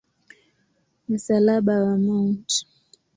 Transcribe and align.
Msalaba 1.09 1.83
wa 1.83 1.97
Mt. 1.97 2.49